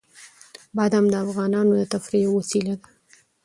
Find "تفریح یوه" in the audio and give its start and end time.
1.93-2.35